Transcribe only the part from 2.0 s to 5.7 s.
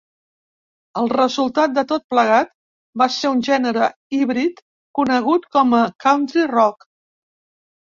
plegat va ser un gènere híbrid conegut